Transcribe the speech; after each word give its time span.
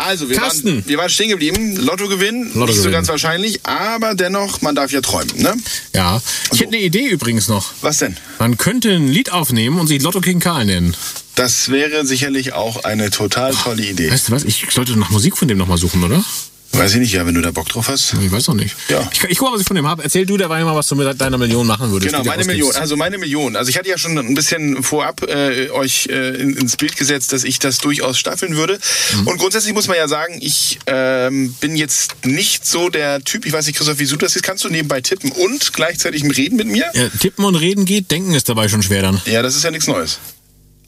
Also, 0.00 0.28
wir 0.28 0.36
Carsten. 0.36 0.76
waren, 0.76 0.88
wir 0.88 0.98
waren 0.98 1.08
stehen 1.10 1.28
geblieben. 1.28 1.76
Lottogewinn, 1.76 2.42
nicht 2.42 2.52
so 2.54 2.60
Lottogewinn. 2.60 2.92
ganz 2.92 3.08
wahrscheinlich, 3.08 3.64
aber 3.66 4.14
dennoch, 4.14 4.60
man 4.62 4.74
darf 4.74 4.92
ja 4.92 5.00
träumen, 5.00 5.36
ne? 5.40 5.54
Ja. 5.94 6.20
Ich 6.52 6.60
hätte 6.60 6.68
eine 6.74 6.80
Idee 6.82 7.08
übrigens 7.08 7.48
noch. 7.48 7.72
Was 7.80 7.98
denn? 7.98 8.16
Man 8.38 8.56
könnte 8.58 8.90
ein 8.90 9.08
Lied 9.08 9.32
aufnehmen 9.32 9.78
und 9.78 9.86
sich 9.86 10.02
Lotto 10.02 10.20
King 10.20 10.40
Karl 10.40 10.64
nennen. 10.64 10.96
Das 11.34 11.70
wäre 11.70 12.04
sicherlich 12.06 12.52
auch 12.52 12.84
eine 12.84 13.10
total 13.10 13.54
tolle 13.54 13.84
Idee. 13.86 14.10
Weißt 14.10 14.28
du 14.28 14.32
was? 14.32 14.44
Ich 14.44 14.66
sollte 14.70 14.98
nach 14.98 15.10
Musik 15.10 15.36
von 15.38 15.48
dem 15.48 15.56
nochmal 15.58 15.78
suchen, 15.78 16.04
oder? 16.04 16.22
Weiß 16.72 16.94
ich 16.94 17.00
nicht, 17.00 17.12
ja, 17.12 17.26
wenn 17.26 17.34
du 17.34 17.40
da 17.42 17.50
Bock 17.50 17.68
drauf 17.68 17.88
hast. 17.88 18.14
Ich 18.22 18.32
weiß 18.32 18.48
noch 18.48 18.54
nicht. 18.54 18.74
Ja. 18.88 19.08
Ich, 19.12 19.22
ich 19.24 19.38
guck 19.38 19.48
mal, 19.48 19.54
was 19.54 19.60
ich 19.60 19.66
von 19.66 19.76
dem 19.76 19.86
habe. 19.86 20.02
Erzähl 20.02 20.24
du 20.26 20.36
dabei 20.36 20.64
mal, 20.64 20.74
was 20.74 20.86
du 20.88 20.94
mit 20.94 21.20
deiner 21.20 21.38
Million 21.38 21.66
machen 21.66 21.90
würdest. 21.90 22.12
Genau, 22.12 22.24
meine. 22.24 22.44
Million. 22.44 22.74
Also 22.74 22.96
meine 22.96 23.18
Million. 23.18 23.56
Also 23.56 23.68
ich 23.68 23.76
hatte 23.76 23.88
ja 23.88 23.98
schon 23.98 24.16
ein 24.16 24.34
bisschen 24.34 24.82
vorab 24.82 25.22
äh, 25.28 25.70
euch 25.70 26.08
äh, 26.10 26.40
in, 26.40 26.56
ins 26.56 26.76
Bild 26.76 26.96
gesetzt, 26.96 27.32
dass 27.32 27.44
ich 27.44 27.58
das 27.58 27.78
durchaus 27.78 28.18
staffeln 28.18 28.56
würde. 28.56 28.78
Mhm. 29.14 29.26
Und 29.28 29.38
grundsätzlich 29.38 29.74
muss 29.74 29.86
man 29.86 29.96
ja 29.96 30.08
sagen, 30.08 30.38
ich 30.40 30.78
ähm, 30.86 31.52
bin 31.60 31.76
jetzt 31.76 32.24
nicht 32.24 32.66
so 32.66 32.88
der 32.88 33.22
Typ, 33.22 33.44
ich 33.44 33.52
weiß 33.52 33.66
nicht, 33.66 33.76
Christoph, 33.76 33.98
wie 33.98 34.06
du 34.06 34.16
das 34.16 34.32
siehst, 34.32 34.44
kannst 34.44 34.64
du 34.64 34.68
nebenbei 34.68 35.00
tippen 35.00 35.30
und 35.30 35.72
gleichzeitig 35.72 36.24
reden 36.36 36.56
mit 36.56 36.68
mir? 36.68 36.86
Ja, 36.94 37.08
tippen 37.20 37.44
und 37.44 37.54
reden 37.56 37.84
geht, 37.84 38.10
denken 38.10 38.34
ist 38.34 38.48
dabei 38.48 38.68
schon 38.68 38.82
schwer 38.82 39.02
dann. 39.02 39.20
Ja, 39.26 39.42
das 39.42 39.56
ist 39.56 39.64
ja 39.64 39.70
nichts 39.70 39.86
Neues. 39.86 40.18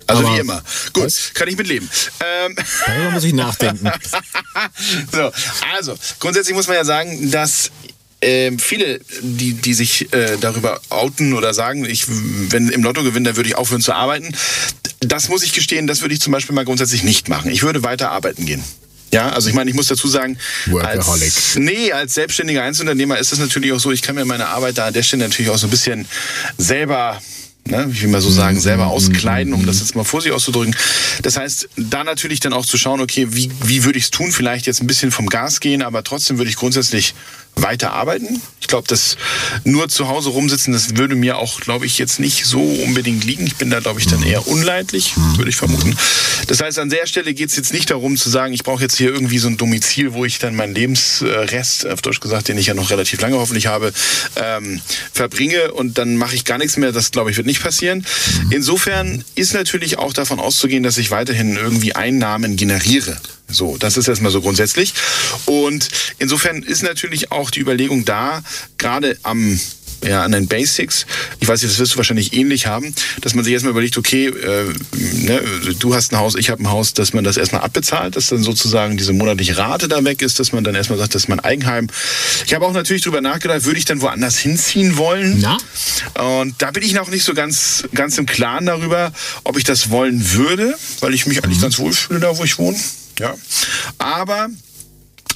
Also 0.06 0.26
Aber- 0.26 0.34
wie 0.36 0.40
immer. 0.40 0.62
Gut, 0.92 1.04
Was? 1.04 1.32
kann 1.34 1.48
ich 1.48 1.56
mitleben. 1.56 1.88
Ähm, 2.20 2.56
Darüber 2.86 3.10
muss 3.12 3.24
ich 3.24 3.32
nachdenken. 3.32 3.90
so, 5.12 5.30
also, 5.74 5.94
grundsätzlich 6.18 6.54
muss 6.54 6.66
man 6.66 6.76
ja 6.76 6.84
sagen, 6.84 7.30
dass 7.30 7.70
ähm, 8.20 8.58
viele, 8.58 9.00
die, 9.20 9.54
die 9.54 9.74
sich 9.74 10.12
äh, 10.12 10.36
darüber 10.40 10.80
outen 10.88 11.34
oder 11.34 11.52
sagen, 11.52 11.84
ich, 11.84 12.04
wenn 12.08 12.68
im 12.70 12.82
Lotto 12.82 13.02
gewinne, 13.02 13.28
dann 13.30 13.36
würde 13.36 13.48
ich 13.48 13.56
aufhören 13.56 13.82
zu 13.82 13.92
arbeiten. 13.92 14.34
Das 15.00 15.28
muss 15.28 15.42
ich 15.42 15.52
gestehen, 15.52 15.86
das 15.86 16.00
würde 16.00 16.14
ich 16.14 16.20
zum 16.20 16.32
Beispiel 16.32 16.54
mal 16.54 16.64
grundsätzlich 16.64 17.02
nicht 17.02 17.28
machen. 17.28 17.50
Ich 17.50 17.62
würde 17.62 17.82
weiter 17.82 18.10
arbeiten 18.10 18.46
gehen. 18.46 18.64
Ja, 19.12 19.28
also 19.28 19.48
ich 19.48 19.54
meine, 19.54 19.70
ich 19.70 19.76
muss 19.76 19.86
dazu 19.86 20.08
sagen, 20.08 20.38
Workaholic. 20.66 21.22
als, 21.22 21.54
nee, 21.56 21.92
als 21.92 22.14
selbstständiger 22.14 22.62
Einzelunternehmer 22.64 23.18
ist 23.18 23.32
es 23.32 23.38
natürlich 23.38 23.72
auch 23.72 23.78
so, 23.78 23.92
ich 23.92 24.02
kann 24.02 24.16
mir 24.16 24.24
meine 24.24 24.48
Arbeit 24.48 24.78
da 24.78 24.86
an 24.86 24.92
der 24.94 25.02
Stelle 25.02 25.22
natürlich 25.28 25.50
auch 25.50 25.58
so 25.58 25.66
ein 25.66 25.70
bisschen 25.70 26.08
selber 26.58 27.20
ne, 27.68 27.86
wie 27.88 28.02
will 28.02 28.10
man 28.10 28.20
so 28.20 28.30
sagen, 28.30 28.60
selber 28.60 28.88
auskleiden, 28.88 29.54
um 29.54 29.66
das 29.66 29.80
jetzt 29.80 29.96
mal 29.96 30.04
vorsichtig 30.04 30.34
auszudrücken. 30.34 30.76
Das 31.22 31.36
heißt, 31.36 31.68
da 31.76 32.04
natürlich 32.04 32.40
dann 32.40 32.52
auch 32.52 32.66
zu 32.66 32.78
schauen, 32.78 33.00
okay, 33.00 33.28
wie, 33.30 33.50
wie 33.62 33.84
würde 33.84 33.98
ich 33.98 34.04
es 34.04 34.10
tun? 34.10 34.32
Vielleicht 34.32 34.66
jetzt 34.66 34.82
ein 34.82 34.86
bisschen 34.86 35.10
vom 35.10 35.26
Gas 35.26 35.60
gehen, 35.60 35.82
aber 35.82 36.04
trotzdem 36.04 36.38
würde 36.38 36.50
ich 36.50 36.56
grundsätzlich 36.56 37.14
weiter 37.56 37.92
arbeiten. 37.92 38.40
Ich 38.60 38.68
glaube, 38.68 38.88
das 38.88 39.16
nur 39.64 39.88
zu 39.88 40.08
Hause 40.08 40.30
rumsitzen, 40.30 40.72
das 40.72 40.96
würde 40.96 41.14
mir 41.14 41.38
auch, 41.38 41.60
glaube 41.60 41.86
ich, 41.86 41.98
jetzt 41.98 42.18
nicht 42.18 42.44
so 42.46 42.60
unbedingt 42.60 43.24
liegen. 43.24 43.46
Ich 43.46 43.56
bin 43.56 43.70
da, 43.70 43.80
glaube 43.80 44.00
ich, 44.00 44.06
dann 44.06 44.22
eher 44.22 44.46
unleidlich, 44.48 45.14
würde 45.36 45.50
ich 45.50 45.56
vermuten. 45.56 45.96
Das 46.46 46.60
heißt, 46.60 46.78
an 46.78 46.90
der 46.90 47.06
Stelle 47.06 47.34
geht 47.34 47.50
es 47.50 47.56
jetzt 47.56 47.72
nicht 47.72 47.90
darum 47.90 48.16
zu 48.16 48.30
sagen, 48.30 48.52
ich 48.52 48.62
brauche 48.62 48.82
jetzt 48.82 48.96
hier 48.96 49.12
irgendwie 49.12 49.38
so 49.38 49.48
ein 49.48 49.56
Domizil, 49.56 50.14
wo 50.14 50.24
ich 50.24 50.38
dann 50.38 50.56
meinen 50.56 50.74
Lebensrest, 50.74 51.86
auf 51.86 52.02
Deutsch 52.02 52.20
gesagt, 52.20 52.48
den 52.48 52.58
ich 52.58 52.66
ja 52.66 52.74
noch 52.74 52.90
relativ 52.90 53.20
lange 53.20 53.36
hoffentlich 53.36 53.66
habe, 53.66 53.92
ähm, 54.36 54.80
verbringe 55.12 55.72
und 55.72 55.98
dann 55.98 56.16
mache 56.16 56.34
ich 56.34 56.44
gar 56.44 56.58
nichts 56.58 56.76
mehr. 56.76 56.92
Das, 56.92 57.10
glaube 57.10 57.30
ich, 57.30 57.36
wird 57.36 57.46
nicht 57.46 57.62
passieren. 57.62 58.04
Insofern 58.50 59.24
ist 59.34 59.54
natürlich 59.54 59.98
auch 59.98 60.12
davon 60.12 60.40
auszugehen, 60.40 60.82
dass 60.82 60.98
ich 60.98 61.10
weiterhin 61.10 61.56
irgendwie 61.56 61.94
Einnahmen 61.94 62.56
generiere. 62.56 63.16
So, 63.48 63.76
das 63.76 63.96
ist 63.96 64.08
erstmal 64.08 64.32
so 64.32 64.40
grundsätzlich. 64.40 64.94
Und 65.46 65.88
insofern 66.18 66.62
ist 66.62 66.82
natürlich 66.82 67.30
auch 67.30 67.50
die 67.50 67.60
Überlegung 67.60 68.04
da, 68.04 68.42
gerade 68.78 69.18
am 69.22 69.60
ja, 70.06 70.22
an 70.22 70.32
den 70.32 70.46
Basics. 70.46 71.06
Ich 71.40 71.48
weiß 71.48 71.62
nicht, 71.62 71.72
das 71.72 71.78
wirst 71.78 71.94
du 71.94 71.96
wahrscheinlich 71.96 72.34
ähnlich 72.34 72.66
haben, 72.66 72.94
dass 73.20 73.34
man 73.34 73.44
sich 73.44 73.52
erstmal 73.52 73.72
überlegt, 73.72 73.96
okay, 73.96 74.26
äh, 74.26 74.72
ne, 74.92 75.40
du 75.78 75.94
hast 75.94 76.12
ein 76.12 76.18
Haus, 76.18 76.34
ich 76.34 76.50
habe 76.50 76.62
ein 76.62 76.70
Haus, 76.70 76.94
dass 76.94 77.12
man 77.12 77.24
das 77.24 77.36
erstmal 77.36 77.62
abbezahlt, 77.62 78.16
dass 78.16 78.28
dann 78.28 78.42
sozusagen 78.42 78.96
diese 78.96 79.12
monatliche 79.12 79.56
Rate 79.56 79.88
da 79.88 80.04
weg 80.04 80.22
ist, 80.22 80.38
dass 80.40 80.52
man 80.52 80.64
dann 80.64 80.74
erstmal 80.74 80.98
sagt, 80.98 81.14
das 81.14 81.22
ist 81.22 81.28
mein 81.28 81.40
Eigenheim. 81.40 81.88
Ich 82.46 82.54
habe 82.54 82.66
auch 82.66 82.72
natürlich 82.72 83.02
drüber 83.02 83.20
nachgedacht, 83.20 83.64
würde 83.64 83.78
ich 83.78 83.84
dann 83.84 84.00
woanders 84.00 84.38
hinziehen 84.38 84.96
wollen? 84.96 85.40
Na? 85.40 85.58
Und 86.38 86.60
da 86.60 86.70
bin 86.70 86.82
ich 86.82 86.92
noch 86.92 87.08
nicht 87.08 87.24
so 87.24 87.34
ganz, 87.34 87.84
ganz 87.94 88.18
im 88.18 88.26
Klaren 88.26 88.66
darüber, 88.66 89.12
ob 89.44 89.56
ich 89.56 89.64
das 89.64 89.90
wollen 89.90 90.32
würde, 90.32 90.74
weil 91.00 91.14
ich 91.14 91.26
mich 91.26 91.42
eigentlich 91.42 91.60
ganz 91.60 91.78
wohl 91.78 91.92
fühle, 91.92 92.20
da 92.20 92.36
wo 92.36 92.44
ich 92.44 92.58
wohne. 92.58 92.78
Ja. 93.18 93.34
Aber 93.98 94.48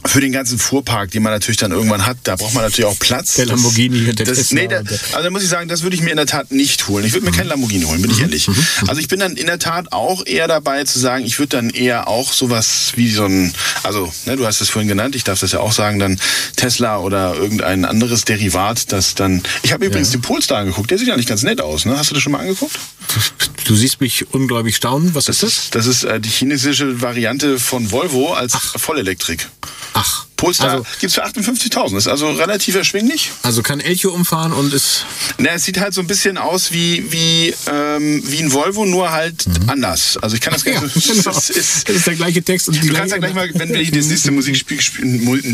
für 0.07 0.21
den 0.21 0.31
ganzen 0.31 0.59
Fuhrpark, 0.61 1.11
den 1.11 1.25
man 1.25 1.33
natürlich 1.33 1.57
dann 1.57 1.73
irgendwann 1.73 2.07
hat, 2.07 2.17
da 2.23 2.37
braucht 2.37 2.55
man 2.55 2.63
natürlich 2.63 2.87
auch 2.87 2.99
Platz. 3.01 3.35
Der 3.35 3.47
Lamborghini, 3.47 4.15
der 4.15 4.27
das, 4.27 4.39
Tesla 4.39 4.55
nee, 4.55 4.63
und 4.65 4.71
der- 4.91 4.99
also 5.13 5.23
da 5.25 5.31
muss 5.31 5.43
ich 5.43 5.49
sagen, 5.49 5.69
das 5.69 5.83
würde 5.83 5.97
ich 5.97 6.03
mir 6.03 6.11
in 6.11 6.17
der 6.17 6.25
Tat 6.27 6.53
nicht 6.53 6.87
holen. 6.87 7.05
Ich 7.05 7.13
würde 7.15 7.27
mir 7.27 7.33
keinen 7.33 7.49
Lamborghini 7.49 7.85
holen, 7.85 8.01
bin 8.01 8.13
ich 8.13 8.21
ehrlich. 8.21 8.49
Also 8.87 9.01
ich 9.01 9.09
bin 9.09 9.19
dann 9.19 9.37
in 9.37 9.47
der 9.47 9.59
Tat 9.59 9.93
auch 9.93 10.25
eher 10.25 10.47
dabei 10.47 10.85
zu 10.85 10.99
sagen, 11.01 11.25
ich 11.27 11.39
würde 11.41 11.57
dann 11.57 11.71
eher 11.71 12.07
auch 12.07 12.33
sowas 12.33 12.93
wie 12.95 13.11
so 13.11 13.25
ein, 13.27 13.53
also 13.83 14.11
ne, 14.25 14.37
du 14.37 14.47
hast 14.47 14.61
es 14.61 14.71
vorhin 14.71 14.89
genannt, 14.89 15.17
ich 15.17 15.25
darf 15.25 15.41
das 15.41 15.51
ja 15.53 15.61
auch 15.61 15.73
sagen, 15.73 15.99
dann 15.99 16.19
Tesla 16.55 16.99
oder 16.99 17.35
irgendein 17.35 17.85
anderes 17.85 18.25
Derivat, 18.25 18.93
das 18.93 19.17
dann. 19.17 19.43
Ich 19.65 19.73
habe 19.73 19.85
übrigens 19.85 20.11
den 20.11 20.21
Polestar 20.23 20.59
angeguckt, 20.59 20.91
der 20.93 20.99
sieht 20.99 21.11
eigentlich 21.11 21.27
ganz 21.27 21.43
nett 21.43 21.61
aus. 21.61 21.85
Ne? 21.85 21.99
Hast 21.99 22.11
du 22.11 22.15
das 22.15 22.23
schon 22.23 22.33
mal 22.33 22.41
angeguckt? 22.41 22.79
Du 23.69 23.77
siehst 23.77 24.01
mich 24.01 24.33
ungläubig 24.33 24.77
staunen. 24.77 25.15
Was 25.15 25.29
ist 25.29 25.43
Das 25.43 25.51
das? 25.51 25.65
ist, 25.65 25.75
das 25.75 26.05
äh, 26.05 26.21
die 26.21 26.31
chinesische 26.31 27.03
Variante 27.03 27.59
von 27.59 27.93
Volvo 27.93 28.33
als 28.33 28.55
Vollelektrik. 28.55 29.47
Ach. 29.93 30.25
Polestar 30.39 30.71
Also, 30.71 30.87
gibt's 31.01 31.15
für 31.17 31.25
58.000. 31.27 31.99
Ist 31.99 32.09
also 32.09 32.31
relativ 32.31 32.75
erschwinglich. 32.77 33.31
also 33.43 33.63
kann 33.63 33.81
Elcho 33.81 34.11
umfahren 34.11 34.53
und 34.53 34.73
ist. 34.73 35.05
Na, 35.37 35.51
es 35.51 35.65
sieht 35.65 35.79
halt 35.79 35.93
so 35.93 36.01
ein 36.01 36.07
bisschen 36.07 36.39
aus 36.39 36.73
wie, 36.73 37.05
wie, 37.13 37.55
ähm, 37.71 38.23
wie 38.25 38.39
ein 38.43 38.53
Volvo, 38.53 38.87
nur 38.87 39.13
halt 39.13 39.45
anders. 39.67 40.17
Also 40.23 40.35
ich 40.37 40.41
kann 40.41 40.55
das 40.55 40.65
gar 40.65 40.75
Ja, 40.75 40.81
nicht 40.83 40.95
so. 40.95 41.13
genau. 41.13 41.25
Das 41.35 41.51
ist, 41.51 41.89
Das 41.89 41.97
ist 41.97 42.07
der 42.07 42.15
gleiche 42.15 42.43
Text 42.43 42.69
und 42.69 42.83
die 42.83 42.89
du 42.89 42.95
kannst 42.95 43.13
ja 43.13 43.19
gleich 43.19 43.35
mal, 43.35 43.51
wenn 43.55 43.69
wir 43.75 43.85
das 43.91 44.07
nächste 44.07 44.31
Musikspiel, 44.31 44.79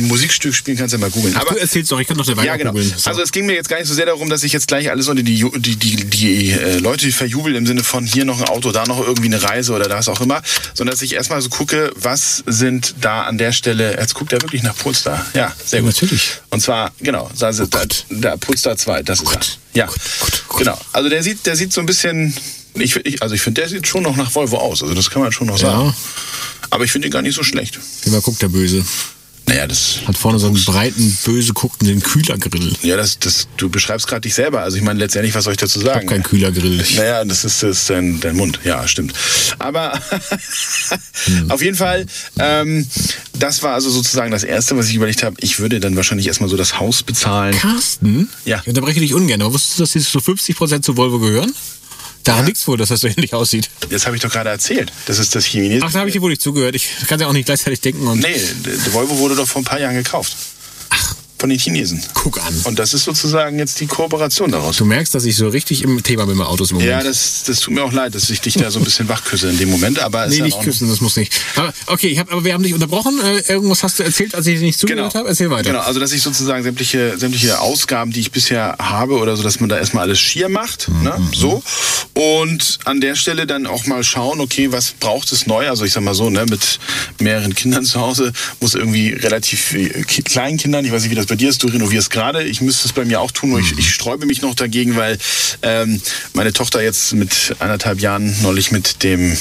Musikstück 0.02 0.54
spielen, 0.54 0.76
kannst 0.76 0.92
du 0.92 0.98
ja 0.98 1.00
mal 1.00 1.10
googeln. 1.10 1.34
Ach, 1.36 1.44
du 1.44 1.56
erzählst 1.56 1.90
doch, 1.90 1.98
ich 2.00 2.06
kann 2.06 2.16
doch 2.16 2.26
dabei 2.26 2.44
Ja, 2.44 2.52
auch 2.54 2.58
genau. 2.58 2.70
googeln. 2.72 2.92
So. 2.96 3.08
Also 3.10 3.22
es 3.22 3.32
ging 3.32 3.46
mir 3.46 3.54
jetzt 3.54 3.68
gar 3.68 3.78
nicht 3.78 3.88
so 3.88 3.94
sehr 3.94 4.06
darum, 4.06 4.28
dass 4.30 4.44
ich 4.44 4.52
jetzt 4.52 4.68
gleich 4.68 4.90
alles 4.90 5.08
unter 5.08 5.22
die, 5.22 5.44
die, 5.56 5.76
die, 5.76 6.04
die 6.04 6.50
äh, 6.52 6.78
Leute 6.78 7.10
verjubel 7.10 7.54
im 7.56 7.66
Sinne 7.66 7.82
von 7.84 8.04
hier 8.06 8.24
noch 8.24 8.38
ein 8.40 8.48
Auto, 8.48 8.70
da 8.72 8.84
noch 8.86 9.00
irgendwie 9.04 9.26
eine 9.28 9.42
Reise 9.42 9.72
oder 9.72 9.88
das 9.88 10.08
auch 10.08 10.20
immer, 10.20 10.42
sondern 10.74 10.92
dass 10.94 11.02
ich 11.02 11.14
erstmal 11.14 11.40
so 11.40 11.48
gucke, 11.48 11.92
was 11.96 12.42
sind 12.46 12.94
da 13.00 13.22
an 13.22 13.38
der 13.38 13.52
Stelle, 13.52 13.96
jetzt 13.98 14.14
guckt 14.14 14.32
er 14.32 14.42
wirklich 14.42 14.62
nach 14.62 14.73
Polestar. 14.74 15.24
Ja, 15.34 15.52
sehr 15.64 15.82
gut. 15.82 15.92
natürlich. 15.94 16.38
Und 16.50 16.60
zwar, 16.60 16.92
genau, 17.00 17.30
da, 17.38 17.52
da, 17.52 17.82
da 18.10 18.36
Polestar 18.36 18.76
2, 18.76 19.02
das 19.02 19.20
ist 19.20 19.32
er. 19.32 19.40
Ja, 19.74 19.86
gut, 19.86 20.44
gut. 20.48 20.58
genau. 20.60 20.78
Also 20.92 21.08
der 21.08 21.22
sieht, 21.22 21.44
der 21.46 21.56
sieht 21.56 21.72
so 21.72 21.80
ein 21.80 21.86
bisschen, 21.86 22.34
ich, 22.74 22.96
ich, 22.96 23.22
also 23.22 23.34
ich 23.34 23.40
finde, 23.40 23.62
der 23.62 23.68
sieht 23.68 23.86
schon 23.86 24.02
noch 24.02 24.16
nach 24.16 24.34
Volvo 24.34 24.58
aus, 24.58 24.82
also 24.82 24.94
das 24.94 25.10
kann 25.10 25.22
man 25.22 25.32
schon 25.32 25.46
noch 25.46 25.58
sagen. 25.58 25.86
Ja. 25.86 25.94
Aber 26.70 26.84
ich 26.84 26.92
finde 26.92 27.08
ihn 27.08 27.12
gar 27.12 27.22
nicht 27.22 27.36
so 27.36 27.42
schlecht. 27.42 27.78
Immer 28.04 28.20
guckt 28.20 28.42
der 28.42 28.48
Böse. 28.48 28.84
Naja, 29.46 29.66
das 29.66 29.98
Hat 30.06 30.16
vorne 30.16 30.38
so 30.38 30.46
einen 30.46 30.64
breiten, 30.64 31.18
böse 31.24 31.52
guckenden 31.52 32.02
Kühlergrill. 32.02 32.72
Ja, 32.82 32.96
das, 32.96 33.18
das, 33.18 33.46
du 33.58 33.68
beschreibst 33.68 34.06
gerade 34.06 34.22
dich 34.22 34.34
selber. 34.34 34.60
Also 34.62 34.78
ich 34.78 34.82
meine 34.82 34.98
letztendlich, 34.98 35.34
was 35.34 35.44
soll 35.44 35.52
ich 35.52 35.58
dazu 35.58 35.80
Ich 35.80 35.86
hab 35.86 35.94
sagen? 35.96 36.06
keinen 36.08 36.22
Kühlergrill. 36.22 36.82
Naja, 36.96 37.24
das 37.24 37.44
ist, 37.44 37.62
das 37.62 37.78
ist 37.80 37.90
dein, 37.90 38.20
dein 38.20 38.36
Mund. 38.36 38.60
Ja, 38.64 38.86
stimmt. 38.88 39.12
Aber 39.58 40.00
Hm. 41.26 41.50
auf 41.50 41.62
jeden 41.62 41.76
Fall, 41.76 42.06
ähm, 42.38 42.86
das 43.38 43.62
war 43.62 43.74
also 43.74 43.90
sozusagen 43.90 44.30
das 44.30 44.44
Erste, 44.44 44.76
was 44.76 44.88
ich 44.88 44.94
überlegt 44.94 45.22
habe. 45.22 45.36
Ich 45.40 45.58
würde 45.58 45.78
dann 45.80 45.96
wahrscheinlich 45.96 46.26
erstmal 46.26 46.48
so 46.48 46.56
das 46.56 46.78
Haus 46.78 47.02
bezahlen. 47.02 47.54
Carsten? 47.56 48.28
Ja. 48.44 48.60
Ich 48.62 48.68
unterbreche 48.68 49.00
dich 49.00 49.14
ungern, 49.14 49.42
aber 49.42 49.52
wusstest 49.52 49.78
du, 49.78 49.82
dass 49.82 49.92
die 49.92 50.00
so 50.00 50.18
50% 50.20 50.82
zu 50.82 50.96
Volvo 50.96 51.18
gehören? 51.18 51.52
Daran 52.24 52.46
liegt's 52.46 52.66
wohl, 52.66 52.78
dass 52.78 52.88
das 52.88 53.00
so 53.00 53.08
ähnlich 53.08 53.34
aussieht. 53.34 53.70
Das 53.90 54.06
habe 54.06 54.16
ich 54.16 54.22
doch 54.22 54.30
gerade 54.30 54.50
erzählt. 54.50 54.92
Das 55.06 55.18
ist 55.18 55.34
das 55.34 55.44
Chinesische. 55.44 55.86
Ach, 55.86 55.92
da 55.92 56.00
habe 56.00 56.08
ich 56.08 56.14
dir 56.14 56.22
wohl 56.22 56.30
nicht 56.30 56.42
zugehört. 56.42 56.74
Ich 56.74 56.90
kann 57.06 57.20
ja 57.20 57.26
auch 57.26 57.32
nicht 57.32 57.44
gleichzeitig 57.44 57.80
denken 57.80 58.06
und. 58.06 58.20
Nee, 58.20 58.40
Volvo 58.92 59.18
wurde 59.18 59.36
doch 59.36 59.46
vor 59.46 59.60
ein 59.60 59.64
paar 59.64 59.78
Jahren 59.78 59.94
gekauft. 59.94 60.34
Von 61.44 61.50
den 61.50 61.58
Chinesen. 61.58 62.02
guck 62.14 62.42
an. 62.42 62.58
Und 62.64 62.78
das 62.78 62.94
ist 62.94 63.04
sozusagen 63.04 63.58
jetzt 63.58 63.78
die 63.78 63.86
Kooperation 63.86 64.50
daraus. 64.50 64.78
Du 64.78 64.86
merkst, 64.86 65.14
dass 65.14 65.26
ich 65.26 65.36
so 65.36 65.46
richtig 65.48 65.82
im 65.82 66.02
Thema 66.02 66.24
bin 66.24 66.38
bei 66.38 66.46
Autos 66.46 66.70
im 66.70 66.76
Moment. 66.78 66.90
Ja, 66.90 67.02
das, 67.02 67.42
das 67.46 67.60
tut 67.60 67.74
mir 67.74 67.82
auch 67.84 67.92
leid, 67.92 68.14
dass 68.14 68.30
ich 68.30 68.40
dich 68.40 68.54
da 68.54 68.70
so 68.70 68.78
ein 68.80 68.84
bisschen 68.84 69.10
wachküsse 69.10 69.50
in 69.50 69.58
dem 69.58 69.70
Moment. 69.70 69.98
Aber 69.98 70.26
Nee, 70.26 70.40
nicht 70.40 70.58
küssen, 70.62 70.88
das 70.88 71.02
muss 71.02 71.16
nicht. 71.16 71.34
Aber 71.56 71.74
okay, 71.88 72.06
ich 72.08 72.18
hab, 72.18 72.32
aber 72.32 72.44
wir 72.44 72.54
haben 72.54 72.62
dich 72.62 72.72
unterbrochen. 72.72 73.20
Äh, 73.22 73.40
irgendwas 73.52 73.82
hast 73.82 73.98
du 73.98 74.04
erzählt, 74.04 74.34
als 74.34 74.46
ich 74.46 74.58
dir 74.58 74.64
nicht 74.64 74.78
zugehört 74.78 75.14
habe. 75.14 75.28
Erzähl 75.28 75.50
weiter. 75.50 75.68
Genau, 75.68 75.82
also 75.82 76.00
dass 76.00 76.12
ich 76.12 76.22
sozusagen 76.22 76.62
sämtliche, 76.62 77.18
sämtliche 77.18 77.60
Ausgaben, 77.60 78.10
die 78.10 78.20
ich 78.20 78.30
bisher 78.32 78.76
habe 78.78 79.18
oder 79.18 79.36
so, 79.36 79.42
dass 79.42 79.60
man 79.60 79.68
da 79.68 79.76
erstmal 79.76 80.04
alles 80.04 80.18
schier 80.20 80.48
macht. 80.48 80.88
Mhm. 80.88 81.02
Ne? 81.02 81.28
So. 81.34 81.62
Und 82.14 82.78
an 82.86 83.02
der 83.02 83.16
Stelle 83.16 83.46
dann 83.46 83.66
auch 83.66 83.84
mal 83.86 84.02
schauen, 84.02 84.40
okay, 84.40 84.72
was 84.72 84.92
braucht 84.92 85.30
es 85.32 85.46
neu? 85.46 85.68
Also 85.68 85.84
ich 85.84 85.92
sag 85.92 86.02
mal 86.04 86.14
so, 86.14 86.30
ne, 86.30 86.46
mit 86.48 86.78
mehreren 87.20 87.54
Kindern 87.54 87.84
zu 87.84 88.00
Hause 88.00 88.32
muss 88.60 88.74
irgendwie 88.74 89.10
relativ 89.12 89.60
viel- 89.60 90.04
Ki- 90.06 90.22
kleinen 90.22 90.56
Kindern, 90.56 90.84
ich 90.84 90.92
weiß 90.92 91.02
nicht, 91.02 91.10
wie 91.10 91.14
das 91.16 91.26
bei 91.26 91.33
bei 91.34 91.38
dir 91.38 91.48
ist, 91.48 91.64
du 91.64 91.66
renovierst 91.66 92.10
gerade. 92.10 92.44
Ich 92.44 92.60
müsste 92.60 92.86
es 92.86 92.92
bei 92.92 93.04
mir 93.04 93.20
auch 93.20 93.32
tun, 93.32 93.50
nur 93.50 93.58
ich, 93.58 93.76
ich 93.76 93.92
sträube 93.92 94.24
mich 94.24 94.40
noch 94.40 94.54
dagegen, 94.54 94.94
weil 94.94 95.18
ähm, 95.62 96.00
meine 96.32 96.52
Tochter 96.52 96.80
jetzt 96.80 97.12
mit 97.12 97.56
anderthalb 97.58 98.00
Jahren 98.00 98.40
neulich 98.42 98.70
mit 98.70 99.02
dem 99.02 99.36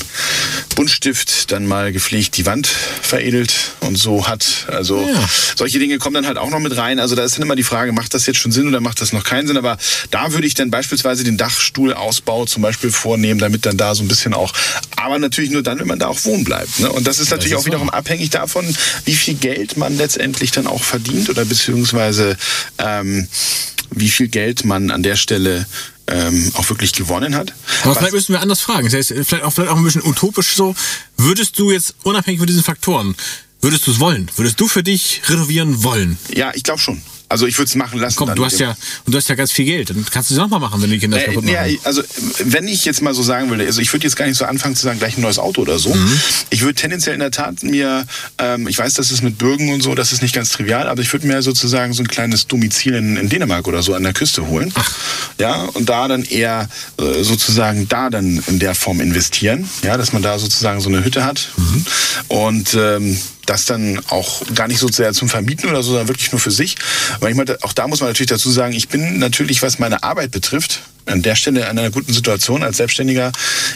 Buntstift 0.75 1.51
dann 1.51 1.67
mal 1.67 1.91
gepflegt 1.91 2.35
die 2.37 2.47
Wand 2.47 2.65
veredelt 2.65 3.53
und 3.81 3.95
so 3.95 4.27
hat. 4.27 4.65
Also 4.69 5.07
Ja. 5.07 5.29
solche 5.55 5.77
Dinge 5.77 5.99
kommen 5.99 6.15
dann 6.15 6.25
halt 6.25 6.39
auch 6.39 6.49
noch 6.49 6.57
mit 6.59 6.75
rein. 6.75 6.97
Also 6.99 7.13
da 7.13 7.23
ist 7.23 7.35
dann 7.35 7.43
immer 7.43 7.55
die 7.55 7.61
Frage, 7.63 7.91
macht 7.91 8.15
das 8.15 8.25
jetzt 8.25 8.39
schon 8.39 8.51
Sinn 8.51 8.67
oder 8.67 8.81
macht 8.81 8.99
das 8.99 9.13
noch 9.13 9.23
keinen 9.23 9.45
Sinn? 9.45 9.57
Aber 9.57 9.77
da 10.09 10.33
würde 10.33 10.47
ich 10.47 10.55
dann 10.55 10.71
beispielsweise 10.71 11.23
den 11.23 11.37
Dachstuhlausbau 11.37 12.45
zum 12.47 12.63
Beispiel 12.63 12.91
vornehmen, 12.91 13.39
damit 13.39 13.67
dann 13.67 13.77
da 13.77 13.93
so 13.93 14.01
ein 14.03 14.07
bisschen 14.07 14.33
auch, 14.33 14.51
aber 14.95 15.19
natürlich 15.19 15.51
nur 15.51 15.61
dann, 15.61 15.79
wenn 15.79 15.87
man 15.87 15.99
da 15.99 16.07
auch 16.07 16.25
wohnen 16.25 16.43
bleibt. 16.43 16.79
Ne? 16.79 16.91
Und 16.91 17.05
das 17.05 17.19
ist 17.19 17.29
natürlich 17.29 17.51
ist 17.51 17.59
auch 17.59 17.65
wiederum 17.67 17.91
abhängig 17.91 18.31
davon, 18.31 18.65
wie 19.05 19.13
viel 19.13 19.35
Geld 19.35 19.77
man 19.77 19.95
letztendlich 19.95 20.49
dann 20.51 20.65
auch 20.65 20.81
verdient 20.83 21.29
oder 21.29 21.45
beziehungsweise 21.77 22.37
ähm, 22.77 23.27
wie 23.91 24.09
viel 24.09 24.27
Geld 24.27 24.63
man 24.65 24.91
an 24.91 25.03
der 25.03 25.15
Stelle 25.15 25.65
ähm, 26.07 26.51
auch 26.55 26.69
wirklich 26.69 26.93
gewonnen 26.93 27.35
hat. 27.35 27.53
Aber 27.81 27.91
Was- 27.91 27.97
vielleicht 27.97 28.13
müssen 28.13 28.33
wir 28.33 28.41
anders 28.41 28.61
fragen. 28.61 28.85
Das 28.85 28.93
heißt, 28.93 29.13
vielleicht 29.25 29.43
auch, 29.43 29.51
vielleicht 29.53 29.71
auch 29.71 29.77
ein 29.77 29.83
bisschen 29.83 30.03
utopisch 30.05 30.55
so. 30.55 30.75
Würdest 31.17 31.57
du 31.59 31.71
jetzt, 31.71 31.95
unabhängig 32.03 32.39
von 32.39 32.47
diesen 32.47 32.63
Faktoren, 32.63 33.15
würdest 33.61 33.87
du 33.87 33.91
es 33.91 33.99
wollen? 33.99 34.29
Würdest 34.35 34.59
du 34.59 34.67
für 34.67 34.83
dich 34.83 35.21
renovieren 35.27 35.83
wollen? 35.83 36.17
ja, 36.33 36.51
ich 36.53 36.63
glaube 36.63 36.79
schon. 36.81 37.01
Also 37.33 37.47
ich 37.47 37.57
würde 37.57 37.67
es 37.67 37.73
machen 37.75 37.99
lassen. 37.99 38.15
Komm, 38.15 38.33
du 38.35 38.45
hast 38.45 38.59
ja, 38.59 38.77
und 39.05 39.11
du 39.13 39.17
hast 39.17 39.27
ja 39.27 39.33
ganz 39.33 39.51
viel 39.51 39.65
Geld. 39.65 39.89
Dann 39.89 40.05
kannst 40.11 40.29
du 40.29 40.35
es 40.35 40.39
nochmal 40.39 40.59
machen, 40.59 40.79
wenn 40.83 40.91
die 40.91 40.99
Kinder 40.99 41.17
Äh, 41.17 41.25
kaputt 41.25 41.45
machen. 41.45 41.79
also 41.83 42.03
wenn 42.45 42.67
ich 42.67 42.85
jetzt 42.85 43.01
mal 43.01 43.15
so 43.15 43.23
sagen 43.23 43.49
würde, 43.49 43.65
also 43.65 43.81
ich 43.81 43.91
würde 43.91 44.05
jetzt 44.05 44.15
gar 44.15 44.27
nicht 44.27 44.37
so 44.37 44.45
anfangen 44.45 44.75
zu 44.75 44.83
sagen, 44.83 44.99
gleich 44.99 45.17
ein 45.17 45.21
neues 45.21 45.39
Auto 45.39 45.61
oder 45.61 45.79
so. 45.79 45.89
Mhm. 45.95 46.19
Ich 46.51 46.61
würde 46.61 46.75
tendenziell 46.75 47.15
in 47.15 47.19
der 47.21 47.31
Tat 47.31 47.63
mir, 47.63 48.05
ähm, 48.37 48.67
ich 48.67 48.77
weiß, 48.77 48.93
das 48.93 49.09
ist 49.09 49.23
mit 49.23 49.39
Bürgen 49.39 49.73
und 49.73 49.81
so, 49.81 49.95
das 49.95 50.11
ist 50.11 50.21
nicht 50.21 50.35
ganz 50.35 50.51
trivial, 50.51 50.87
aber 50.87 51.01
ich 51.01 51.11
würde 51.11 51.25
mir 51.25 51.41
sozusagen 51.41 51.93
so 51.93 52.03
ein 52.03 52.07
kleines 52.07 52.45
Domizil 52.45 52.93
in, 52.93 53.17
in 53.17 53.29
Dänemark 53.29 53.67
oder 53.67 53.81
so 53.81 53.95
an 53.95 54.03
der 54.03 54.13
Küste 54.13 54.45
holen. 54.47 54.71
Ja, 55.39 55.63
und 55.73 55.89
da 55.89 56.07
dann 56.07 56.23
eher 56.23 56.69
äh, 56.99 57.23
sozusagen 57.23 57.87
da 57.89 58.11
dann 58.11 58.43
in 58.47 58.59
der 58.59 58.75
Form 58.75 59.01
investieren, 59.01 59.67
ja, 59.81 59.97
dass 59.97 60.13
man 60.13 60.21
da 60.21 60.37
sozusagen 60.37 60.79
so 60.81 60.89
eine 60.89 61.03
Hütte 61.03 61.25
hat 61.25 61.49
Mhm. 61.57 61.85
und 62.27 62.73
ähm, 62.79 63.19
das 63.45 63.65
dann 63.65 63.99
auch 64.09 64.41
gar 64.55 64.67
nicht 64.67 64.79
so 64.79 64.87
sehr 64.87 65.13
zum 65.13 65.29
Vermieten 65.29 65.69
oder 65.69 65.83
so, 65.83 65.89
sondern 65.91 66.07
wirklich 66.07 66.31
nur 66.31 66.39
für 66.39 66.51
sich. 66.51 66.75
Weil 67.19 67.31
ich 67.31 67.37
meine, 67.37 67.57
auch 67.61 67.73
da 67.73 67.87
muss 67.87 67.99
man 67.99 68.09
natürlich 68.09 68.29
dazu 68.29 68.49
sagen, 68.51 68.73
ich 68.73 68.89
bin 68.89 69.19
natürlich, 69.19 69.61
was 69.61 69.79
meine 69.79 70.03
Arbeit 70.03 70.31
betrifft, 70.31 70.81
an 71.05 71.21
der 71.21 71.35
Stelle 71.35 71.61
in 71.61 71.65
einer 71.65 71.91
guten 71.91 72.13
Situation 72.13 72.63
als 72.63 72.77
Selbstständiger. 72.77 73.31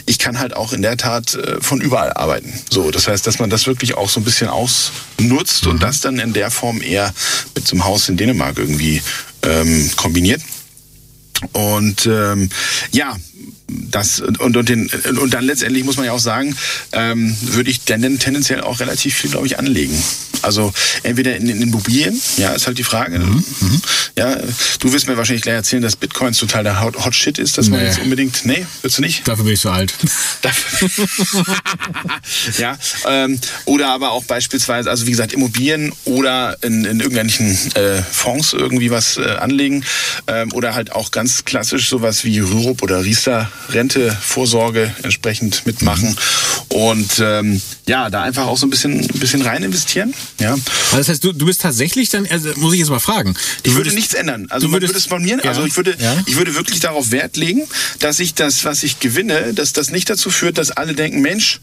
Ich 0.06 0.18
kann 0.18 0.38
halt 0.38 0.56
auch 0.56 0.72
in 0.72 0.82
der 0.82 0.96
Tat 0.96 1.34
äh, 1.34 1.60
von 1.60 1.80
überall 1.80 2.12
arbeiten. 2.14 2.52
So, 2.70 2.90
das 2.90 3.06
heißt, 3.06 3.26
dass 3.26 3.38
man 3.38 3.50
das 3.50 3.66
wirklich 3.66 3.94
auch 3.94 4.08
so 4.08 4.20
ein 4.20 4.24
bisschen 4.24 4.48
ausnutzt 4.48 5.66
und 5.66 5.82
das 5.82 6.00
dann 6.00 6.18
in 6.18 6.32
der 6.32 6.50
Form 6.50 6.80
eher 6.80 7.12
mit 7.54 7.70
einem 7.70 7.84
Haus 7.84 8.08
in 8.08 8.16
Dänemark 8.16 8.58
irgendwie 8.58 9.02
ähm, 9.42 9.90
kombiniert. 9.96 10.40
Und 11.52 12.06
ähm, 12.06 12.48
ja, 12.92 13.16
das 13.68 14.20
und, 14.20 14.40
und, 14.40 14.68
den, 14.68 14.90
und 15.20 15.34
dann 15.34 15.44
letztendlich 15.44 15.84
muss 15.84 15.96
man 15.96 16.06
ja 16.06 16.12
auch 16.12 16.18
sagen, 16.18 16.56
ähm, 16.92 17.36
würde 17.42 17.70
ich 17.70 17.84
denn 17.84 18.18
tendenziell 18.18 18.62
auch 18.62 18.80
relativ 18.80 19.14
viel, 19.14 19.30
glaube 19.30 19.46
ich, 19.46 19.58
anlegen. 19.58 19.96
Also 20.42 20.72
entweder 21.02 21.36
in, 21.36 21.48
in 21.48 21.62
Immobilien, 21.62 22.20
ja, 22.36 22.52
ist 22.52 22.66
halt 22.66 22.78
die 22.78 22.84
Frage. 22.84 23.20
Ja, 24.16 24.36
du 24.80 24.92
wirst 24.92 25.06
mir 25.06 25.16
wahrscheinlich 25.16 25.42
gleich 25.42 25.54
erzählen, 25.54 25.82
dass 25.82 25.96
Bitcoins 25.96 26.38
total 26.38 26.64
der 26.64 26.82
Hot, 26.82 27.04
Hot 27.04 27.14
Shit 27.14 27.38
ist, 27.38 27.58
dass 27.58 27.68
man 27.68 27.80
Nee. 27.80 27.86
jetzt 27.86 28.00
unbedingt. 28.00 28.44
Nee, 28.44 28.66
willst 28.82 28.98
du 28.98 29.02
nicht? 29.02 29.26
Dafür 29.28 29.44
bin 29.44 29.54
ich 29.54 29.60
so 29.60 29.70
alt. 29.70 29.94
ja, 32.58 32.76
ähm, 33.06 33.38
oder 33.64 33.88
aber 33.88 34.12
auch 34.12 34.24
beispielsweise, 34.24 34.90
also 34.90 35.06
wie 35.06 35.10
gesagt, 35.10 35.32
Immobilien 35.32 35.92
oder 36.04 36.56
in, 36.62 36.84
in 36.84 37.00
irgendwelchen 37.00 37.56
äh, 37.74 38.02
Fonds 38.02 38.52
irgendwie 38.52 38.90
was 38.90 39.16
äh, 39.16 39.22
anlegen 39.38 39.84
ähm, 40.26 40.52
oder 40.52 40.74
halt 40.74 40.92
auch 40.92 41.10
ganz 41.10 41.44
klassisch 41.44 41.88
sowas 41.88 42.24
wie 42.24 42.38
Rürup 42.38 42.82
oder 42.82 43.04
Riester 43.04 43.50
Rente, 43.70 44.16
Vorsorge 44.20 44.94
entsprechend 45.02 45.66
mitmachen 45.66 46.16
und 46.68 47.18
ähm, 47.20 47.60
ja, 47.86 48.10
da 48.10 48.22
einfach 48.22 48.46
auch 48.46 48.58
so 48.58 48.66
ein 48.66 48.70
bisschen, 48.70 49.00
ein 49.00 49.20
bisschen 49.20 49.42
rein 49.42 49.62
investieren. 49.62 50.14
Ja. 50.40 50.52
Also 50.52 50.96
das 50.96 51.08
heißt, 51.08 51.24
du, 51.24 51.32
du 51.32 51.46
bist 51.46 51.60
tatsächlich 51.60 52.08
dann, 52.10 52.26
also 52.26 52.50
muss 52.56 52.72
ich 52.74 52.80
jetzt 52.80 52.90
mal 52.90 53.00
fragen. 53.00 53.34
Ich 53.62 53.72
würde 53.72 53.78
würdest- 53.78 53.96
nichts 53.96 54.14
ändern. 54.14 54.46
Also 54.50 54.66
du 54.66 54.70
man 54.70 54.76
würdest- 54.76 54.90
würde 54.94 54.98
es 54.98 55.06
von 55.06 55.22
mir, 55.22 55.38
Ja. 55.42 55.50
also 55.50 55.64
ich 55.64 55.76
würde, 55.76 55.96
Ja. 55.98 56.16
ich 56.26 56.36
würde 56.36 56.54
wirklich 56.54 56.80
darauf 56.80 57.10
Wert 57.10 57.36
legen, 57.36 57.62
dass 57.98 58.20
ich 58.20 58.34
das, 58.34 58.64
was 58.64 58.82
ich 58.82 59.00
gewinne, 59.00 59.52
dass 59.54 59.72
das 59.72 59.90
nicht 59.90 60.08
dazu 60.10 60.30
führt, 60.30 60.58
dass 60.58 60.70
alle 60.70 60.94
denken, 60.94 61.20
Mensch, 61.20 61.60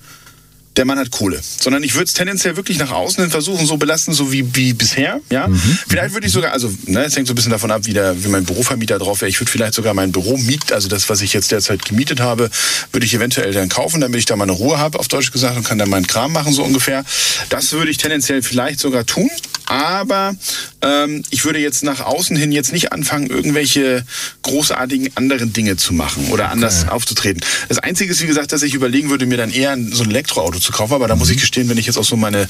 der 0.77 0.85
Mann 0.85 0.99
hat 0.99 1.11
Kohle. 1.11 1.41
Sondern 1.41 1.83
ich 1.83 1.93
würde 1.93 2.05
es 2.05 2.13
tendenziell 2.13 2.55
wirklich 2.55 2.77
nach 2.77 2.91
außen 2.91 3.21
hin 3.23 3.31
versuchen, 3.31 3.65
so 3.65 3.77
belassen, 3.77 4.13
so 4.13 4.31
wie, 4.31 4.55
wie 4.55 4.73
bisher. 4.73 5.21
Ja? 5.29 5.47
Mhm. 5.47 5.77
Vielleicht 5.87 6.13
würde 6.13 6.27
ich 6.27 6.33
sogar, 6.33 6.51
also 6.51 6.73
ne, 6.85 7.05
es 7.05 7.15
hängt 7.15 7.27
so 7.27 7.33
ein 7.33 7.35
bisschen 7.35 7.51
davon 7.51 7.71
ab, 7.71 7.81
wie, 7.85 7.93
der, 7.93 8.23
wie 8.23 8.27
mein 8.27 8.43
Bürovermieter 8.43 8.99
drauf 8.99 9.21
wäre. 9.21 9.29
Ich 9.29 9.39
würde 9.39 9.51
vielleicht 9.51 9.73
sogar 9.73 9.93
mein 9.93 10.11
Büro 10.11 10.37
mieten, 10.37 10.73
also 10.73 10.87
das, 10.87 11.09
was 11.09 11.21
ich 11.21 11.33
jetzt 11.33 11.51
derzeit 11.51 11.85
gemietet 11.85 12.19
habe, 12.19 12.49
würde 12.91 13.05
ich 13.05 13.13
eventuell 13.13 13.53
dann 13.53 13.69
kaufen, 13.69 14.01
damit 14.01 14.19
ich 14.19 14.25
da 14.25 14.35
meine 14.35 14.51
Ruhe 14.51 14.77
habe, 14.77 14.99
auf 14.99 15.07
Deutsch 15.07 15.31
gesagt, 15.31 15.57
und 15.57 15.63
kann 15.63 15.77
dann 15.77 15.89
meinen 15.89 16.07
Kram 16.07 16.33
machen, 16.33 16.53
so 16.53 16.63
ungefähr. 16.63 17.03
Das 17.49 17.71
würde 17.71 17.91
ich 17.91 17.97
tendenziell 17.97 18.41
vielleicht 18.41 18.79
sogar 18.79 19.05
tun. 19.05 19.29
Aber 19.65 20.35
ähm, 20.81 21.23
ich 21.29 21.45
würde 21.45 21.59
jetzt 21.59 21.83
nach 21.83 21.99
außen 22.01 22.35
hin 22.35 22.51
jetzt 22.51 22.71
nicht 22.71 22.91
anfangen, 22.91 23.27
irgendwelche 23.27 24.05
großartigen 24.43 25.09
anderen 25.15 25.53
Dinge 25.53 25.77
zu 25.77 25.93
machen 25.93 26.27
oder 26.29 26.49
anders 26.49 26.87
aufzutreten. 26.87 27.41
Das 27.69 27.79
Einzige 27.79 28.11
ist, 28.11 28.21
wie 28.21 28.27
gesagt, 28.27 28.51
dass 28.51 28.63
ich 28.63 28.73
überlegen 28.73 29.09
würde, 29.09 29.25
mir 29.25 29.37
dann 29.37 29.51
eher 29.51 29.77
so 29.91 30.03
ein 30.03 30.09
Elektroauto 30.11 30.59
zu 30.59 30.71
kaufen. 30.71 30.93
Aber 30.93 31.07
da 31.07 31.15
muss 31.15 31.29
ich 31.29 31.37
gestehen, 31.37 31.69
wenn 31.69 31.77
ich 31.77 31.85
jetzt 31.87 31.97
auch 31.97 32.03
so 32.05 32.15
meine, 32.15 32.47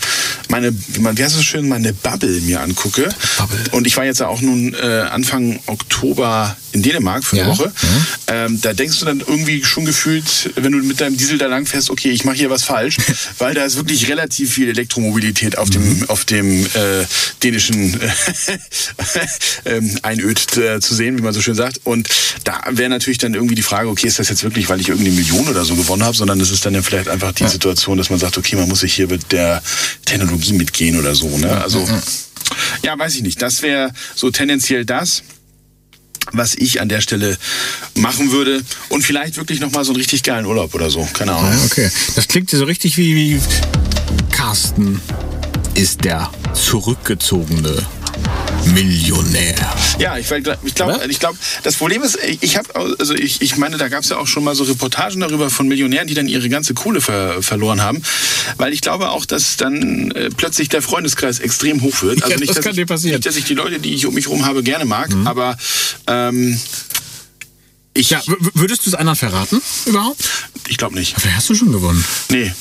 meine 0.50 0.74
wie 0.74 1.24
heißt 1.24 1.34
es 1.34 1.38
so 1.38 1.44
schön, 1.44 1.68
meine 1.68 1.94
Bubble 1.94 2.42
mir 2.42 2.62
angucke. 2.62 3.10
Bubble. 3.38 3.58
Und 3.72 3.88
ich 3.88 3.96
war 3.98 4.06
jetzt 4.06 4.20
ja 4.20 4.28
auch 4.28 4.42
nun 4.42 4.74
äh, 4.74 5.06
Anfang 5.10 5.60
Oktober 5.68 6.56
in 6.72 6.82
Dänemark 6.82 7.24
für 7.24 7.38
eine 7.38 7.46
Ja, 7.46 7.58
Woche. 7.58 7.72
Ähm, 8.28 8.60
da 8.62 8.74
denkst 8.74 9.00
du 9.00 9.06
dann 9.06 9.22
irgendwie 9.22 9.64
schon 9.64 9.86
gefühlt, 9.86 10.52
wenn 10.56 10.72
du 10.72 10.80
mit 10.80 11.00
deinem 11.00 11.16
Diesel 11.16 11.38
da 11.38 11.48
lang 11.48 11.66
fährst, 11.66 11.90
okay, 11.90 12.12
ich 12.12 12.26
mache 12.26 12.36
hier 12.36 12.50
was 12.50 12.64
falsch, 12.64 12.98
weil 13.38 13.54
da 13.54 13.64
ist 13.64 13.78
wirklich 13.78 14.10
relativ 14.10 14.54
viel 14.54 14.70
Elektromobilität 14.70 15.58
auf 15.58 15.70
dem, 15.70 16.04
auf 16.10 16.26
dem 16.26 16.66
äh, 16.66 17.05
dänischen 17.44 18.00
äh, 19.66 19.78
ähm, 19.78 20.00
Einöd 20.02 20.58
äh, 20.58 20.80
zu 20.80 20.96
sehen, 20.96 21.18
wie 21.18 21.22
man 21.22 21.34
so 21.34 21.42
schön 21.42 21.56
sagt. 21.56 21.82
Und 21.84 22.10
da 22.44 22.62
wäre 22.72 22.90
natürlich 22.90 23.18
dann 23.18 23.34
irgendwie 23.34 23.56
die 23.56 23.62
Frage, 23.62 23.90
okay, 23.90 24.08
ist 24.08 24.20
das 24.20 24.30
jetzt 24.30 24.44
wirklich, 24.44 24.70
weil 24.70 24.82
ich 24.82 24.90
irgendwie 24.90 25.10
eine 25.10 25.16
Million 25.16 25.48
oder 25.48 25.66
so 25.66 25.76
gewonnen 25.76 26.04
habe, 26.04 26.16
sondern 26.16 26.40
es 26.40 26.52
ist 26.52 26.66
dann 26.66 26.74
ja 26.74 26.82
vielleicht 26.82 27.10
einfach 27.10 27.32
die 27.32 27.48
Situation, 27.48 27.98
dass 27.98 28.10
man 28.10 28.20
sagt, 28.20 28.38
okay, 28.38 28.56
man 28.56 28.68
muss 28.68 28.82
sich 28.82 28.94
hier 28.94 29.08
mit 29.08 29.32
der 29.32 29.62
Technologie 30.06 30.54
mitgehen 30.54 31.00
oder 31.00 31.16
so. 31.16 31.38
Ne? 31.38 31.50
Also 31.62 31.88
ja, 32.84 32.98
weiß 32.98 33.16
ich 33.16 33.22
nicht. 33.24 33.42
Das 33.42 33.62
wäre 33.62 33.92
so 34.16 34.32
tendenziell 34.32 34.86
das 34.86 35.24
was 36.32 36.56
ich 36.56 36.82
an 36.82 36.90
der 36.90 37.02
Stelle 37.02 37.38
machen 37.94 38.32
würde 38.32 38.64
und 38.90 39.04
vielleicht 39.04 39.38
wirklich 39.38 39.60
noch 39.60 39.72
mal 39.72 39.86
so 39.86 39.92
einen 39.92 39.98
richtig 39.98 40.24
geilen 40.24 40.46
Urlaub 40.46 40.74
oder 40.74 40.90
so, 40.90 41.08
keine 41.14 41.34
Ahnung. 41.34 41.52
Ja, 41.52 41.66
okay. 41.66 41.92
Das 42.16 42.28
klingt 42.28 42.52
ja 42.52 42.58
so 42.58 42.66
richtig 42.66 42.98
wie, 42.98 43.16
wie 43.16 43.42
Carsten 44.32 45.00
ist 45.76 46.06
der 46.06 46.32
zurückgezogene 46.54 47.86
Millionär. 48.74 49.56
Ja, 50.00 50.18
ich, 50.18 50.32
ich 50.32 50.44
glaube, 50.76 51.00
ich 51.08 51.20
glaube, 51.20 51.38
das 51.64 51.76
Problem 51.76 52.02
ist, 52.02 52.18
ich 52.42 52.58
habe, 52.58 52.68
also 52.98 53.14
ich, 53.14 53.42
ich 53.42 53.58
meine, 53.58 53.78
da 53.78 53.90
gab 53.90 54.04
es 54.04 54.10
ja 54.10 54.18
auch 54.18 54.26
schon 54.26 54.44
mal 54.44 54.56
so 54.56 54.64
Reportagen 54.64 55.20
darüber 55.20 55.50
von 55.50 55.68
Millionären, 55.68 56.08
die 56.08 56.14
dann 56.14 56.28
ihre 56.28 56.50
ganze 56.50 56.74
Kohle 56.74 57.02
ver, 57.02 57.44
verloren 57.44 57.82
haben, 57.82 58.02
weil 58.58 58.74
ich 58.74 58.82
glaube 58.82 59.10
auch, 59.10 59.26
dass 59.26 59.58
dann 59.58 60.12
äh, 60.12 60.30
plötzlich 60.30 60.70
der 60.70 60.82
Freundeskreis 60.82 61.40
extrem 61.40 61.82
hoch 61.82 62.02
wird. 62.02 62.24
Also 62.24 62.34
Ja, 62.34 62.40
nicht, 62.40 62.50
das 62.50 62.62
kann 62.62 62.72
ich, 62.72 62.78
dir 62.78 62.86
passieren. 62.86 63.18
Nicht, 63.18 63.28
dass 63.28 63.36
ich 63.36 63.46
die 63.46 63.54
Leute, 63.54 63.80
die 63.80 63.94
ich 63.94 64.06
um 64.06 64.14
mich 64.14 64.26
herum 64.26 64.46
habe, 64.46 64.64
gerne 64.64 64.86
mag, 64.86 65.10
aber 65.26 65.58
ähm, 66.08 66.60
ich, 67.94 68.10
Ja, 68.10 68.22
würdest 68.54 68.86
du 68.86 68.90
es 68.90 68.96
anderen 68.96 69.16
verraten 69.16 69.62
überhaupt? 69.86 70.20
Ich 70.68 70.78
glaube 70.78 70.96
nicht. 70.96 71.16
Vielleicht 71.20 71.38
hast 71.38 71.50
du 71.50 71.56
schon 71.56 71.72
gewonnen. 71.72 72.04
Nee, 72.30 72.52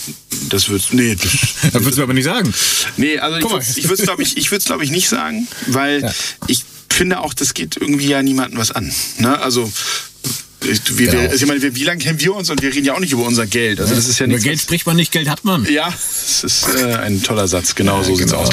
das 0.51 0.69
wird, 0.69 0.83
nee, 0.93 1.15
das, 1.15 1.33
Das 1.73 1.83
würdest 1.83 1.99
du 1.99 2.03
aber 2.03 2.15
nicht 2.15 2.25
sagen. 2.25 2.53
Nee, 2.97 3.19
also 3.19 3.37
ich 3.37 3.43
Guck 3.43 3.53
mal. 3.53 3.67
würde 3.67 3.81
ich 3.81 3.89
würd's, 3.89 4.03
glaube 4.03 4.23
ich, 4.23 4.37
ich 4.37 4.51
würd's, 4.51 4.65
glaub 4.67 4.83
ich, 4.83 4.91
nicht 4.91 5.09
sagen, 5.09 5.47
weil 5.67 6.03
Ja. 6.03 6.13
ich 6.49 6.65
finde 6.91 7.21
auch, 7.21 7.35
das 7.35 7.55
geht 7.55 7.77
irgendwie 7.77 8.07
ja 8.09 8.23
niemandem 8.23 8.59
was 8.59 8.71
an. 8.71 8.93
Ne? 9.19 9.39
Also, 9.41 9.71
ich, 10.61 10.81
wir, 10.87 10.99
wir, 10.99 11.07
Genau. 11.11 11.31
also 11.31 11.45
ich 11.45 11.47
meine, 11.47 11.75
wie 11.77 11.85
lange 11.85 12.01
kennen 12.03 12.21
wir 12.21 12.35
uns 12.35 12.49
und 12.51 12.63
wir 12.63 12.73
reden 12.73 12.87
ja 12.87 12.95
auch 12.95 13.01
nicht 13.01 13.13
über 13.13 13.25
unser 13.25 13.47
Geld. 13.47 13.81
Also 13.81 13.95
das 13.95 14.09
ist 14.09 14.19
ja 14.19 14.27
Über. 14.27 14.39
Geld 14.39 14.61
spricht 14.61 14.87
man 14.87 14.97
nicht, 14.97 15.13
Geld 15.13 15.29
hat 15.29 15.45
man. 15.45 15.65
Ja, 15.71 15.87
das 15.93 16.43
ist 16.45 16.67
äh, 16.81 16.95
ein 16.95 17.23
toller 17.23 17.49
Satz, 17.49 17.75
genau 17.75 18.03
so 18.03 18.15
sieht's 18.15 18.31
genau. 18.31 18.45
aus. 18.45 18.51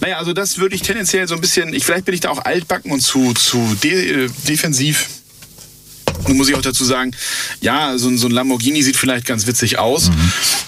Naja, 0.00 0.18
also 0.18 0.32
das 0.34 0.58
würde 0.58 0.74
ich 0.74 0.82
tendenziell 0.82 1.26
so 1.26 1.34
ein 1.34 1.40
bisschen, 1.40 1.72
ich, 1.72 1.84
vielleicht 1.86 2.04
bin 2.04 2.14
ich 2.14 2.20
da 2.20 2.30
auch 2.30 2.44
altbacken 2.44 2.90
und 2.92 3.00
zu, 3.00 3.32
zu 3.32 3.76
de, 3.82 4.24
äh, 4.26 4.28
defensiv. 4.46 5.06
Nun 6.28 6.36
muss 6.36 6.48
ich 6.48 6.54
auch 6.54 6.62
dazu 6.62 6.84
sagen, 6.84 7.12
ja, 7.60 7.96
so, 7.98 8.08
ein- 8.08 8.18
so 8.18 8.26
ein 8.28 8.32
Lamborghini 8.32 8.82
sieht 8.82 8.96
vielleicht 8.96 9.26
ganz 9.26 9.46
witzig 9.46 9.78
aus, 9.78 10.10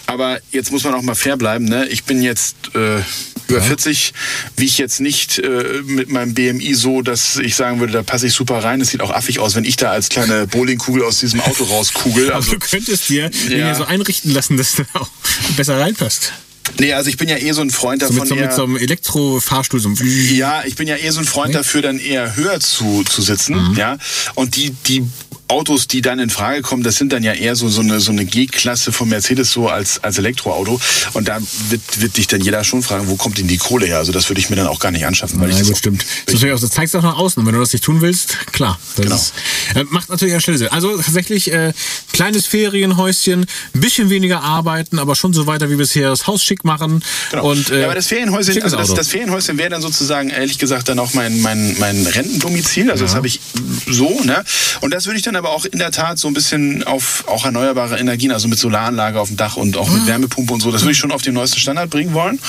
aber 0.07 0.39
jetzt 0.53 0.71
muss 0.73 0.85
man 0.85 0.95
auch 0.95 1.03
mal 1.03 1.15
fair 1.15 1.37
bleiben. 1.37 1.65
Ne? 1.65 1.87
Ich 1.89 2.05
bin 2.05 2.23
jetzt 2.23 2.57
äh, 2.75 3.01
über 3.49 3.63
40, 3.63 4.13
wie 4.57 4.65
ich 4.65 4.77
jetzt 4.79 5.01
nicht 5.01 5.39
äh, 5.39 5.81
mit 5.85 6.09
meinem 6.11 6.35
BMI 6.35 6.75
so, 6.75 7.03
dass 7.03 7.37
ich 7.37 7.55
sagen 7.55 7.81
würde, 7.81 7.93
da 7.93 8.03
passe 8.03 8.27
ich 8.27 8.33
super 8.35 8.63
rein. 8.65 8.81
Es 8.81 8.91
sieht 8.91 9.01
auch 9.01 9.11
affig 9.13 9.39
aus, 9.39 9.55
wenn 9.55 9.65
ich 9.65 9.77
da 9.77 9.91
als 9.91 10.09
kleine 10.09 10.47
Bowlingkugel 10.47 11.03
aus 11.05 11.21
diesem 11.21 11.41
Auto 11.41 11.65
rauskugel. 11.71 12.27
Aber 12.29 12.37
Also, 12.37 12.53
du 12.53 12.59
könntest 12.59 13.09
dir 13.09 13.31
Ja. 13.49 13.57
ja 13.57 13.75
so 13.75 13.85
einrichten 13.85 14.33
lassen, 14.33 14.57
dass 14.57 14.75
du 14.77 14.83
auch 14.95 15.09
besser 15.57 15.79
reinpasst. 15.79 16.33
Nee, 16.81 16.93
also 16.95 17.09
ich 17.09 17.17
bin 17.17 17.29
ja 17.29 17.37
eh 17.37 17.53
so 17.53 17.61
ein 17.61 17.71
Freund 17.71 18.03
So 18.03 18.09
davon. 18.09 18.23
mit, 18.23 18.29
so, 18.29 18.35
mit 18.35 18.53
so 18.53 18.65
einem 18.65 18.77
Elektrofahrstuhl, 18.77 19.79
so 19.79 19.89
ein 19.89 19.97
Ja, 20.35 20.65
ich 20.67 20.75
bin 20.75 20.89
ja 20.89 20.97
eher 20.97 21.13
so 21.13 21.21
ein 21.21 21.25
Freund 21.25 21.55
dafür, 21.55 21.81
dann 21.81 22.01
eher 22.01 22.35
höher 22.35 22.59
zu, 22.59 23.05
zu 23.05 23.23
sitzen, 23.23 23.55
Mhm. 23.71 23.77
ja. 23.77 23.97
Und 24.35 24.57
die, 24.57 24.71
die 24.89 25.05
Autos, 25.49 25.87
die 25.87 26.01
dann 26.03 26.19
in 26.19 26.31
Frage 26.31 26.63
kommen, 26.63 26.83
das 26.83 26.97
sind 26.97 27.13
dann 27.13 27.23
ja 27.23 27.33
eher 27.33 27.55
so, 27.57 27.69
so 27.69 27.81
eine, 27.81 28.01
so 28.01 28.11
eine 28.11 28.25
G-Klasse 28.25 28.93
von 28.93 29.09
Mercedes 29.09 29.51
so 29.53 29.69
als, 29.69 30.03
als 30.03 30.19
Elektroauto. 30.19 30.81
Und 31.13 31.29
da 31.29 31.39
wird, 31.69 32.01
wird 32.01 32.17
dich 32.17 32.27
dann 32.27 32.41
jeder 32.41 32.65
schon 32.65 32.83
fragen, 32.83 33.09
wo 33.09 33.17
kommt 33.17 33.39
denn 33.39 33.47
die 33.47 33.57
Kohle 33.59 33.87
her? 33.87 33.99
Also 33.99 34.13
das 34.13 34.29
würde 34.29 34.41
ich 34.41 34.51
mir 34.51 34.57
dann 34.57 34.67
auch 34.67 34.81
gar 34.81 34.91
nicht 34.91 35.07
anschaffen, 35.07 35.39
weil 35.41 35.51
Ja, 35.51 35.55
ich 35.57 35.63
das 35.63 35.73
auch- 35.73 35.77
stimmt. 35.79 36.05
Das, 36.27 36.37
auch, 36.43 36.61
das 36.61 36.71
zeigst 36.71 36.95
du 36.95 36.99
auch 36.99 37.03
nach 37.03 37.17
außen. 37.17 37.41
Und 37.41 37.47
wenn 37.47 37.55
du 37.55 37.61
das 37.61 37.73
nicht 37.73 37.85
tun 37.85 38.01
willst, 38.01 38.37
klar. 38.53 38.79
Genau. 38.97 39.15
ist, 39.15 39.35
äh, 39.75 39.85
macht 39.85 40.09
natürlich 40.09 40.35
an 40.35 40.41
Stelle 40.41 40.59
Sinn. 40.59 40.69
Also 40.69 40.97
tatsächlich 40.97 41.53
äh, 41.53 41.73
kleines 42.13 42.47
Ferienhäuschen, 42.47 43.47
ein 43.75 43.81
bisschen 43.81 44.11
weniger 44.11 44.43
arbeiten, 44.43 44.99
aber 44.99 45.15
schon 45.15 45.33
so 45.33 45.47
weiter 45.47 45.71
wie 45.71 45.77
bisher 45.77 46.11
das 46.11 46.27
Haus 46.27 46.43
schick 46.43 46.65
machen. 46.65 47.05
Genau. 47.31 47.51
Und, 47.51 47.71
äh, 47.71 47.81
ja, 47.81 47.85
aber 47.87 47.95
das 47.95 48.09
Ferienhäuschen, 48.09 48.63
also 48.63 48.77
das, 48.77 48.93
das 48.95 49.09
Ferienhäuschen 49.09 49.59
wäre 49.59 49.71
dann 49.71 49.83
sozusagen, 49.83 50.31
ehrlich 50.31 50.59
gesagt, 50.59 50.89
dann 50.89 50.99
auch 50.99 51.15
mein, 51.15 51.41
mein, 51.41 51.77
mein 51.79 52.05
Rentendomizil. 52.07 52.91
Also 52.91 53.05
das 53.05 53.15
habe 53.15 53.29
ich 53.29 53.41
so, 53.89 54.21
ne? 54.25 54.45
Und 54.81 54.93
das 54.93 55.07
würde 55.07 55.19
ich 55.19 55.23
dann 55.23 55.36
aber 55.37 55.51
auch 55.51 55.65
in 55.65 55.79
der 55.79 55.91
Tat 55.91 56.19
so 56.19 56.29
ein 56.29 56.35
bisschen 56.35 56.85
auf 56.85 57.25
auch 57.29 57.45
erneuerbare 57.45 57.99
Energien, 57.99 58.33
also 58.33 58.49
mit 58.49 58.59
Solaranlage 58.59 59.21
auf 59.21 59.29
dem 59.29 59.37
Dach 59.37 59.57
und 59.57 59.77
auch 59.77 59.89
mit 59.89 60.07
Wärmepumpe 60.07 60.53
und 60.53 60.61
so, 60.61 60.71
das 60.71 60.83
würde 60.83 60.93
ich 60.93 60.99
schon 60.99 61.13
auf 61.13 61.23
den 61.23 61.35
neuesten 61.35 61.59
Standard 61.59 61.91
bringen 61.91 62.15
wollen. 62.15 62.41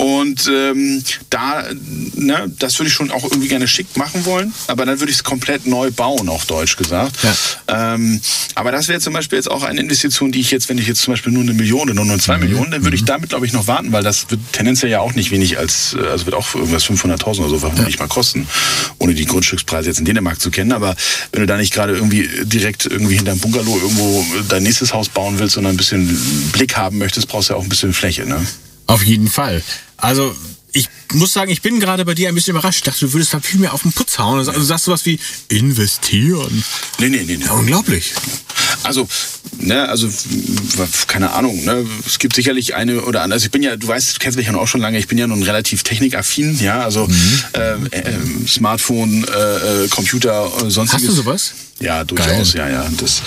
Und 0.00 0.48
ähm, 0.50 1.02
da, 1.28 1.62
ne, 2.14 2.50
das 2.58 2.78
würde 2.78 2.88
ich 2.88 2.94
schon 2.94 3.10
auch 3.10 3.22
irgendwie 3.24 3.48
gerne 3.48 3.68
schick 3.68 3.98
machen 3.98 4.24
wollen. 4.24 4.54
Aber 4.66 4.86
dann 4.86 4.98
würde 4.98 5.10
ich 5.10 5.18
es 5.18 5.24
komplett 5.24 5.66
neu 5.66 5.90
bauen, 5.90 6.28
auch 6.30 6.44
deutsch 6.46 6.76
gesagt. 6.76 7.16
Ja. 7.22 7.94
Ähm, 7.94 8.18
aber 8.54 8.72
das 8.72 8.88
wäre 8.88 8.98
zum 9.00 9.12
Beispiel 9.12 9.36
jetzt 9.36 9.50
auch 9.50 9.62
eine 9.62 9.78
Investition, 9.80 10.32
die 10.32 10.40
ich 10.40 10.50
jetzt, 10.50 10.70
wenn 10.70 10.78
ich 10.78 10.86
jetzt 10.86 11.02
zum 11.02 11.12
Beispiel 11.12 11.32
nur 11.32 11.42
eine 11.42 11.52
Million 11.52 11.90
oder 11.90 12.02
nur 12.02 12.18
zwei 12.18 12.36
Mhm. 12.38 12.44
Millionen, 12.44 12.70
dann 12.70 12.82
würde 12.84 12.96
ich 12.96 13.04
damit, 13.04 13.28
glaube 13.28 13.44
ich, 13.44 13.52
noch 13.52 13.66
warten, 13.66 13.92
weil 13.92 14.02
das 14.02 14.30
wird 14.30 14.40
tendenziell 14.52 14.90
ja 14.90 15.00
auch 15.00 15.14
nicht 15.14 15.30
wenig 15.32 15.58
als, 15.58 15.94
äh, 15.94 16.06
also 16.08 16.24
wird 16.24 16.34
auch 16.34 16.54
irgendwas 16.54 16.84
500.000 16.84 17.40
oder 17.40 17.48
so 17.50 17.58
vermutlich 17.58 17.98
mal 17.98 18.08
kosten, 18.08 18.48
ohne 18.98 19.12
die 19.12 19.26
Grundstückspreise 19.26 19.88
jetzt 19.90 19.98
in 19.98 20.06
Dänemark 20.06 20.40
zu 20.40 20.50
kennen. 20.50 20.72
Aber 20.72 20.96
wenn 21.32 21.42
du 21.42 21.46
da 21.46 21.58
nicht 21.58 21.74
gerade 21.74 21.94
irgendwie 21.94 22.26
direkt 22.44 22.86
irgendwie 22.86 23.16
hinterm 23.16 23.38
Bungalow 23.38 23.78
irgendwo 23.78 24.24
dein 24.48 24.62
nächstes 24.62 24.94
Haus 24.94 25.10
bauen 25.10 25.38
willst, 25.38 25.56
sondern 25.56 25.74
ein 25.74 25.76
bisschen 25.76 26.06
Blick 26.52 26.76
haben 26.78 26.96
möchtest, 26.96 27.28
brauchst 27.28 27.50
du 27.50 27.52
ja 27.52 27.58
auch 27.58 27.62
ein 27.64 27.68
bisschen 27.68 27.92
Fläche, 27.92 28.24
ne? 28.24 28.40
Auf 28.90 29.04
jeden 29.04 29.28
Fall. 29.28 29.62
Also 29.96 30.34
ich 30.72 30.88
muss 31.12 31.32
sagen, 31.32 31.50
ich 31.50 31.62
bin 31.62 31.80
gerade 31.80 32.04
bei 32.04 32.14
dir 32.14 32.28
ein 32.28 32.34
bisschen 32.34 32.52
überrascht. 32.56 32.78
Ich 32.78 32.84
dachte, 32.84 33.06
du 33.06 33.12
würdest 33.12 33.34
da 33.34 33.40
viel 33.40 33.58
mehr 33.60 33.74
auf 33.74 33.82
den 33.82 33.92
Putz 33.92 34.18
hauen. 34.18 34.38
Also 34.38 34.52
du 34.52 34.60
sagst 34.62 34.84
sowas 34.84 35.04
wie 35.04 35.18
investieren. 35.48 36.64
Nee, 36.98 37.08
nee, 37.08 37.22
nee, 37.26 37.36
nee. 37.36 37.44
Ja, 37.44 37.52
unglaublich. 37.52 38.12
Also, 38.84 39.08
ne, 39.58 39.88
also, 39.88 40.08
keine 41.08 41.32
Ahnung, 41.32 41.64
ne, 41.64 41.84
es 42.06 42.18
gibt 42.18 42.34
sicherlich 42.36 42.74
eine 42.76 43.02
oder 43.02 43.22
andere. 43.22 43.36
Also 43.36 43.46
ich 43.46 43.50
bin 43.50 43.62
ja, 43.62 43.76
du 43.76 43.86
weißt, 43.86 44.14
du 44.14 44.18
kennst 44.20 44.38
mich 44.38 44.46
ja 44.46 44.54
auch 44.54 44.68
schon 44.68 44.80
lange, 44.80 44.98
ich 44.98 45.08
bin 45.08 45.18
ja 45.18 45.26
nun 45.26 45.42
relativ 45.42 45.82
technikaffin, 45.82 46.58
ja, 46.60 46.82
also 46.84 47.06
Mhm. 47.06 47.42
ähm, 47.54 47.88
äh, 47.90 48.48
Smartphone, 48.48 49.24
äh, 49.24 49.84
äh, 49.84 49.88
Computer, 49.88 50.50
äh, 50.64 50.70
sonstiges. 50.70 51.08
Hast 51.08 51.08
du 51.08 51.22
sowas? 51.22 51.52
Ja, 51.80 52.04
durchaus, 52.04 52.52
Geil. 52.54 52.70
ja, 52.72 52.82
ja. 52.82 52.90
Das, 53.00 53.22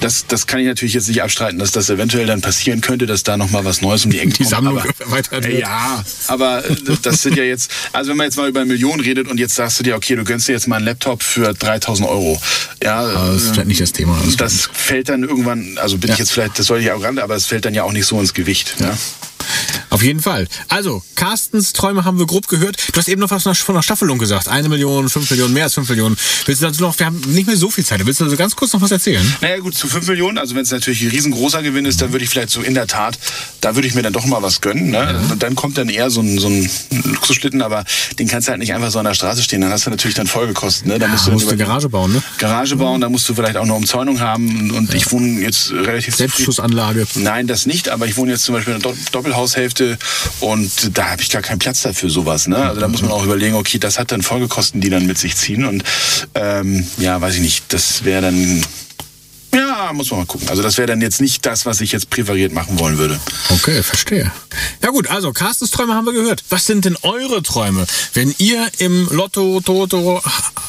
das, 0.00 0.26
das 0.28 0.46
kann 0.46 0.60
ich 0.60 0.66
natürlich 0.66 0.94
jetzt 0.94 1.08
nicht 1.08 1.22
abstreiten, 1.22 1.58
dass 1.58 1.72
das 1.72 1.90
eventuell 1.90 2.26
dann 2.26 2.40
passieren 2.40 2.80
könnte, 2.80 3.06
dass 3.06 3.24
da 3.24 3.36
nochmal 3.36 3.64
was 3.64 3.82
Neues 3.82 4.04
um 4.04 4.12
die 4.12 4.20
Ecke 4.20 4.28
Die 4.30 4.36
kommt. 4.38 4.48
Sammlung 4.50 4.78
aber, 4.78 4.88
erweitert 5.00 5.44
wird. 5.44 5.58
Ja, 5.60 6.04
aber 6.28 6.64
äh, 6.64 6.76
das 7.02 7.22
sind 7.22 7.36
ja 7.36 7.42
jetzt, 7.42 7.70
also 7.92 8.10
wenn 8.10 8.16
man 8.16 8.26
jetzt 8.26 8.36
mal 8.36 8.48
über 8.48 8.64
Millionen 8.64 9.00
redet 9.00 9.26
und 9.28 9.38
jetzt 9.38 9.56
sagst 9.56 9.80
du 9.80 9.82
dir, 9.82 9.96
okay, 9.96 10.14
du 10.14 10.22
gönnst 10.24 10.46
dir 10.46 10.52
jetzt 10.52 10.68
mal 10.68 10.76
einen 10.76 10.84
Laptop 10.86 11.22
für 11.22 11.52
3000 11.52 12.08
Euro. 12.08 12.40
Ja, 12.82 13.00
Aber 13.00 13.32
das 13.32 13.42
ist 13.42 13.48
äh, 13.50 13.52
vielleicht 13.54 13.68
nicht 13.68 13.80
das 13.80 13.92
Thema. 13.92 14.20
Das 14.24 14.36
das 14.36 14.68
fällt 14.72 15.08
dann 15.08 15.24
irgendwann, 15.24 15.76
also 15.78 15.98
bin 15.98 16.08
Ja. 16.08 16.14
ich 16.14 16.20
jetzt 16.20 16.30
vielleicht, 16.32 16.58
das 16.58 16.66
soll 16.66 16.80
ich 16.80 16.90
auch 16.92 17.02
ran, 17.02 17.18
aber 17.18 17.34
es 17.34 17.46
fällt 17.46 17.64
dann 17.64 17.74
ja 17.74 17.82
auch 17.82 17.92
nicht 17.92 18.06
so 18.06 18.20
ins 18.20 18.34
Gewicht. 18.34 18.80
Ne? 18.80 18.96
Auf 19.96 20.02
jeden 20.02 20.20
Fall. 20.20 20.46
Also, 20.68 21.02
Carstens 21.14 21.72
Träume 21.72 22.04
haben 22.04 22.18
wir 22.18 22.26
grob 22.26 22.48
gehört. 22.48 22.76
Du 22.92 22.98
hast 22.98 23.08
eben 23.08 23.20
noch 23.22 23.30
was 23.30 23.44
von 23.58 23.74
der- 23.74 23.82
Staffelung 23.82 24.18
gesagt. 24.18 24.46
Eine 24.48 24.68
Million, 24.68 25.08
fünf 25.08 25.30
Millionen, 25.30 25.54
mehr 25.54 25.64
als 25.64 25.72
fünf 25.72 25.88
Millionen. 25.88 26.16
Willst 26.44 26.60
du 26.60 26.66
dazu 26.66 26.82
noch, 26.82 26.98
wir 26.98 27.06
haben 27.06 27.18
nicht 27.28 27.46
mehr 27.46 27.56
so 27.56 27.70
viel 27.70 27.84
Zeit. 27.84 28.04
Willst 28.04 28.20
du 28.20 28.24
also 28.24 28.36
ganz 28.36 28.54
kurz 28.54 28.74
noch 28.74 28.82
was 28.82 28.90
erzählen? 28.90 29.24
Naja 29.40 29.58
gut, 29.58 29.74
zu 29.74 29.88
5 29.88 30.06
Millionen, 30.06 30.36
also 30.36 30.54
wenn 30.54 30.62
es 30.64 30.70
natürlich 30.70 31.00
ein 31.02 31.08
riesengroßer 31.08 31.62
Gewinn 31.62 31.86
ist, 31.86 32.02
dann 32.02 32.12
würde 32.12 32.24
ich 32.24 32.30
vielleicht 32.30 32.50
so 32.50 32.60
in 32.60 32.74
der 32.74 32.86
Tat, 32.86 33.18
da 33.62 33.74
würde 33.74 33.88
ich 33.88 33.94
mir 33.94 34.02
dann 34.02 34.12
doch 34.12 34.26
mal 34.26 34.42
was 34.42 34.60
gönnen. 34.60 34.90
Ne? 34.90 35.18
Und 35.30 35.42
dann 35.42 35.54
kommt 35.54 35.78
dann 35.78 35.88
eher 35.88 36.10
so 36.10 36.20
ein, 36.20 36.38
so 36.38 36.48
ein 36.48 36.68
Luxusschlitten, 37.04 37.62
aber 37.62 37.84
den 38.18 38.28
kannst 38.28 38.48
du 38.48 38.50
halt 38.50 38.60
nicht 38.60 38.74
einfach 38.74 38.90
so 38.90 38.98
an 38.98 39.04
der 39.06 39.14
Straße 39.14 39.42
stehen. 39.42 39.60
Dann 39.62 39.70
hast 39.70 39.86
du 39.86 39.90
natürlich 39.90 40.14
dann 40.14 40.26
Folgekosten. 40.26 40.88
Ne? 40.90 40.98
Da 40.98 41.08
musst 41.08 41.26
Du 41.26 41.30
du, 41.30 41.34
musst 41.34 41.46
über- 41.46 41.56
Garage 41.56 41.88
bauen, 41.88 42.12
ne? 42.12 42.22
Garage 42.38 42.76
bauen, 42.76 43.00
da 43.00 43.08
musst 43.08 43.28
du 43.28 43.34
vielleicht 43.34 43.56
auch 43.56 43.62
eine 43.62 43.74
Umzäunung 43.74 44.20
haben. 44.20 44.48
Und, 44.60 44.70
und 44.72 44.94
ich 44.94 45.10
wohne 45.12 45.40
jetzt 45.40 45.70
relativ 45.72 46.14
Selbstschussanlage. 46.16 47.06
Nein, 47.14 47.46
das 47.46 47.66
nicht, 47.66 47.88
aber 47.88 48.06
ich 48.06 48.16
wohne 48.16 48.32
jetzt 48.32 48.44
zum 48.44 48.54
Beispiel 48.54 48.74
in 48.74 48.82
einer 48.82 48.92
Do- 48.92 48.98
Doppelhaushälfte 49.86 49.98
und 50.40 50.96
da 50.96 51.10
habe 51.10 51.22
ich 51.22 51.30
gar 51.30 51.42
keinen 51.42 51.58
Platz 51.58 51.82
dafür 51.82 52.10
sowas. 52.10 52.46
Ne? 52.46 52.56
Also 52.56 52.80
da 52.80 52.88
muss 52.88 53.02
man 53.02 53.10
auch 53.10 53.24
überlegen, 53.24 53.54
okay, 53.54 53.78
das 53.78 53.98
hat 53.98 54.12
dann 54.12 54.22
Folgekosten, 54.22 54.80
die 54.80 54.90
dann 54.90 55.06
mit 55.06 55.18
sich 55.18 55.36
ziehen 55.36 55.64
und 55.64 55.84
ähm, 56.34 56.86
ja, 56.98 57.20
weiß 57.20 57.34
ich 57.36 57.40
nicht, 57.40 57.72
das 57.72 58.04
wäre 58.04 58.22
dann, 58.22 58.64
ja, 59.54 59.92
muss 59.92 60.10
man 60.10 60.20
mal 60.20 60.26
gucken. 60.26 60.48
Also 60.48 60.62
das 60.62 60.76
wäre 60.78 60.86
dann 60.86 61.00
jetzt 61.00 61.20
nicht 61.20 61.46
das, 61.46 61.66
was 61.66 61.80
ich 61.80 61.92
jetzt 61.92 62.10
präferiert 62.10 62.52
machen 62.52 62.78
wollen 62.78 62.98
würde. 62.98 63.18
Okay, 63.50 63.82
verstehe. 63.82 64.30
Ja 64.82 64.90
gut, 64.90 65.08
also 65.08 65.32
Carstens 65.32 65.70
Träume 65.70 65.94
haben 65.94 66.06
wir 66.06 66.12
gehört. 66.12 66.44
Was 66.50 66.66
sind 66.66 66.84
denn 66.84 66.96
eure 67.02 67.42
Träume? 67.42 67.86
Wenn 68.14 68.34
ihr 68.38 68.66
im 68.78 69.08
Lotto, 69.10 69.60
Toto 69.60 70.22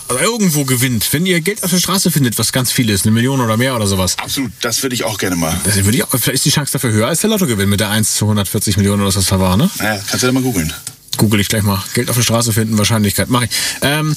irgendwo 0.10 0.66
gewinnt, 0.66 1.12
wenn 1.14 1.26
ihr 1.26 1.42
Geld 1.42 1.64
auf 1.64 1.72
der 1.72 1.78
Straße 1.80 2.12
findet, 2.12 2.38
was 2.38 2.52
ganz 2.52 2.72
viel 2.72 2.90
ist, 2.90 3.06
eine 3.06 3.12
Million 3.14 3.42
oder 3.42 3.58
mehr 3.58 3.76
oder 3.76 3.88
sowas, 3.88 4.18
Absolut, 4.18 4.52
das 4.62 4.82
würde 4.84 4.96
ich 4.96 5.04
auch 5.04 5.18
gerne 5.18 5.36
mal. 5.36 5.60
das 5.64 5.76
würde 5.76 5.98
ich 5.98 6.04
auch, 6.04 6.10
vielleicht 6.10 6.30
ist 6.30 6.46
die 6.46 6.50
Chance 6.52 6.74
dafür 6.74 6.92
höher 6.92 7.08
als 7.08 7.22
der 7.22 7.30
Lottogewinn 7.30 7.70
mit 7.70 7.80
der 7.80 7.90
1 7.90 8.16
zu 8.16 8.26
140 8.26 8.78
Millionen 8.78 9.02
oder 9.02 9.08
was 9.10 9.16
das 9.16 9.28
da 9.28 9.40
war, 9.40 9.58
ne? 9.58 9.70
Naja, 9.80 10.02
kannst 10.08 10.24
du 10.24 10.28
ja 10.28 10.34
mal 10.34 10.44
googeln. 10.44 10.72
Google 11.18 11.40
ich 11.40 11.48
gleich 11.50 11.64
mal. 11.64 11.84
Geld 11.94 12.10
auf 12.10 12.16
der 12.16 12.24
Straße 12.24 12.54
finden, 12.54 12.78
Wahrscheinlichkeit. 12.78 13.30
Mache 13.30 13.46
ich. 13.46 13.52
Ähm, 13.82 14.16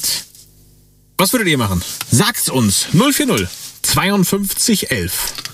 was 1.16 1.32
würdet 1.32 1.48
ihr 1.48 1.58
machen? 1.58 1.82
Sagt's 2.10 2.48
uns. 2.48 2.86
040 2.92 3.48
52 3.82 4.90
11 4.90 5.12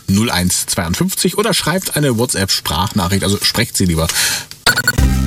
01 0.08 0.66
52 0.66 1.38
oder 1.38 1.54
schreibt 1.54 1.96
eine 1.96 2.18
WhatsApp-Sprachnachricht. 2.18 3.22
Also 3.22 3.38
sprecht 3.42 3.76
sie 3.76 3.84
lieber. 3.84 4.08